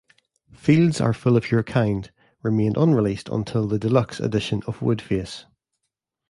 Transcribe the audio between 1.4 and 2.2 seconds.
Your Kind"